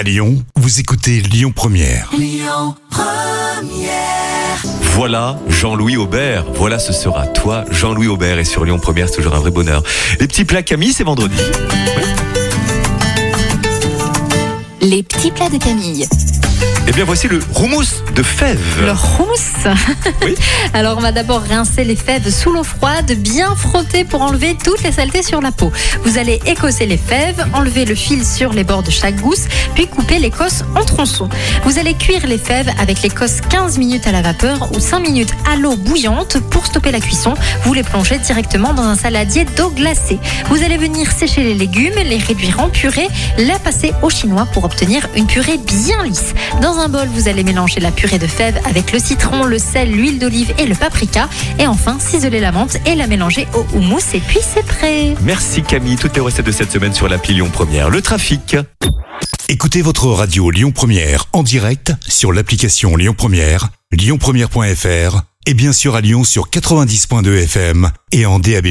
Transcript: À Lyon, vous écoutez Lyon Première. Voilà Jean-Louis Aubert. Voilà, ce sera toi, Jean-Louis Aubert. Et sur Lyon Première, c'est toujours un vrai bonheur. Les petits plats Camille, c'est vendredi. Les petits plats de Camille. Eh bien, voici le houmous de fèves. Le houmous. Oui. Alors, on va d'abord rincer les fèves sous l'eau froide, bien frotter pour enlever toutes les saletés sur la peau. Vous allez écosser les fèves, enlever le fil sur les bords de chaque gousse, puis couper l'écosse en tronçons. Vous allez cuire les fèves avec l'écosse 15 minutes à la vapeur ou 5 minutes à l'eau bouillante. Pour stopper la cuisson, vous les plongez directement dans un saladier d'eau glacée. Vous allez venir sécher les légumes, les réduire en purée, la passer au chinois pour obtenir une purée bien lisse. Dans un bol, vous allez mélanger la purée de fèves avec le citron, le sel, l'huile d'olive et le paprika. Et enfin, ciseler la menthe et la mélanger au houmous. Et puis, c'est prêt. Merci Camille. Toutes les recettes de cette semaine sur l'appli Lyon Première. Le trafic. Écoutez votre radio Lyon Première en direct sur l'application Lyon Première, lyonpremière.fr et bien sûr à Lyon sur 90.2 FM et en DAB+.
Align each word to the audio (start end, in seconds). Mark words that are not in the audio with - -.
À 0.00 0.02
Lyon, 0.02 0.42
vous 0.56 0.80
écoutez 0.80 1.20
Lyon 1.20 1.52
Première. 1.54 2.10
Voilà 4.94 5.38
Jean-Louis 5.46 5.98
Aubert. 5.98 6.46
Voilà, 6.54 6.78
ce 6.78 6.94
sera 6.94 7.26
toi, 7.26 7.66
Jean-Louis 7.70 8.06
Aubert. 8.06 8.38
Et 8.38 8.46
sur 8.46 8.64
Lyon 8.64 8.78
Première, 8.78 9.10
c'est 9.10 9.16
toujours 9.16 9.34
un 9.34 9.40
vrai 9.40 9.50
bonheur. 9.50 9.82
Les 10.18 10.26
petits 10.26 10.46
plats 10.46 10.62
Camille, 10.62 10.94
c'est 10.94 11.04
vendredi. 11.04 11.36
Les 14.80 15.02
petits 15.02 15.32
plats 15.32 15.50
de 15.50 15.58
Camille. 15.58 16.08
Eh 16.86 16.92
bien, 16.92 17.04
voici 17.04 17.28
le 17.28 17.40
houmous 17.56 18.02
de 18.16 18.22
fèves. 18.22 18.58
Le 18.80 18.90
houmous. 18.90 19.30
Oui. 20.22 20.34
Alors, 20.74 20.98
on 20.98 21.00
va 21.00 21.12
d'abord 21.12 21.42
rincer 21.42 21.84
les 21.84 21.96
fèves 21.96 22.28
sous 22.30 22.50
l'eau 22.50 22.64
froide, 22.64 23.12
bien 23.18 23.54
frotter 23.54 24.04
pour 24.04 24.22
enlever 24.22 24.56
toutes 24.62 24.82
les 24.82 24.92
saletés 24.92 25.22
sur 25.22 25.40
la 25.40 25.52
peau. 25.52 25.70
Vous 26.04 26.18
allez 26.18 26.40
écosser 26.46 26.86
les 26.86 26.96
fèves, 26.96 27.46
enlever 27.54 27.84
le 27.84 27.94
fil 27.94 28.26
sur 28.26 28.52
les 28.52 28.64
bords 28.64 28.82
de 28.82 28.90
chaque 28.90 29.16
gousse, 29.20 29.44
puis 29.74 29.86
couper 29.86 30.18
l'écosse 30.18 30.64
en 30.74 30.84
tronçons. 30.84 31.28
Vous 31.64 31.78
allez 31.78 31.94
cuire 31.94 32.26
les 32.26 32.38
fèves 32.38 32.70
avec 32.78 33.02
l'écosse 33.02 33.40
15 33.48 33.78
minutes 33.78 34.06
à 34.06 34.12
la 34.12 34.22
vapeur 34.22 34.70
ou 34.74 34.80
5 34.80 35.00
minutes 35.00 35.32
à 35.50 35.56
l'eau 35.56 35.76
bouillante. 35.76 36.38
Pour 36.50 36.66
stopper 36.66 36.90
la 36.90 37.00
cuisson, 37.00 37.34
vous 37.64 37.72
les 37.72 37.82
plongez 37.82 38.18
directement 38.18 38.72
dans 38.72 38.84
un 38.84 38.96
saladier 38.96 39.44
d'eau 39.56 39.70
glacée. 39.70 40.18
Vous 40.48 40.62
allez 40.64 40.76
venir 40.76 41.12
sécher 41.12 41.42
les 41.42 41.54
légumes, 41.54 41.94
les 42.04 42.18
réduire 42.18 42.60
en 42.60 42.68
purée, 42.68 43.08
la 43.38 43.58
passer 43.58 43.92
au 44.02 44.10
chinois 44.10 44.46
pour 44.52 44.64
obtenir 44.64 45.06
une 45.16 45.26
purée 45.26 45.58
bien 45.58 46.02
lisse. 46.02 46.34
Dans 46.60 46.78
un 46.78 46.88
bol, 46.88 47.08
vous 47.08 47.28
allez 47.28 47.44
mélanger 47.44 47.80
la 47.80 47.90
purée 47.90 48.18
de 48.18 48.26
fèves 48.26 48.60
avec 48.64 48.92
le 48.92 48.98
citron, 48.98 49.44
le 49.44 49.58
sel, 49.58 49.90
l'huile 49.90 50.18
d'olive 50.18 50.52
et 50.58 50.66
le 50.66 50.74
paprika. 50.74 51.28
Et 51.58 51.66
enfin, 51.66 51.98
ciseler 51.98 52.40
la 52.40 52.52
menthe 52.52 52.76
et 52.86 52.94
la 52.94 53.06
mélanger 53.06 53.46
au 53.54 53.64
houmous. 53.76 54.14
Et 54.14 54.20
puis, 54.20 54.40
c'est 54.42 54.64
prêt. 54.64 55.14
Merci 55.22 55.62
Camille. 55.62 55.96
Toutes 55.96 56.14
les 56.14 56.20
recettes 56.20 56.46
de 56.46 56.52
cette 56.52 56.70
semaine 56.70 56.92
sur 56.92 57.08
l'appli 57.08 57.34
Lyon 57.34 57.50
Première. 57.52 57.90
Le 57.90 58.02
trafic. 58.02 58.56
Écoutez 59.48 59.82
votre 59.82 60.06
radio 60.06 60.50
Lyon 60.50 60.70
Première 60.70 61.26
en 61.32 61.42
direct 61.42 61.92
sur 62.06 62.32
l'application 62.32 62.96
Lyon 62.96 63.14
Première, 63.16 63.68
lyonpremière.fr 63.90 65.22
et 65.46 65.54
bien 65.54 65.72
sûr 65.72 65.96
à 65.96 66.00
Lyon 66.00 66.22
sur 66.22 66.50
90.2 66.50 67.42
FM 67.44 67.90
et 68.12 68.26
en 68.26 68.38
DAB+. 68.38 68.68